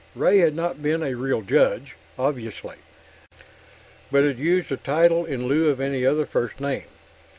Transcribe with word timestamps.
Ray 0.15 0.39
had 0.39 0.55
not 0.55 0.81
been 0.81 1.03
a 1.03 1.13
real 1.13 1.41
judge, 1.43 1.95
obviously, 2.17 2.77
but 4.11 4.23
had 4.23 4.39
used 4.39 4.69
the 4.69 4.77
title 4.77 5.25
in 5.25 5.47
lieu 5.47 5.69
of 5.69 5.79
any 5.79 6.07
other 6.07 6.25
first 6.25 6.59
name. 6.59 6.85